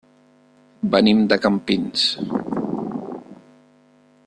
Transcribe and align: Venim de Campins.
Venim 0.95 1.19
de 1.33 1.37
Campins. 1.43 2.07